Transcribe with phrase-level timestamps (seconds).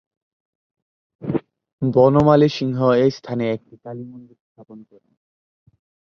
[1.81, 5.13] বনমালী সিংহ এই স্থানে একটি কালীমন্দির স্থাপন করেন।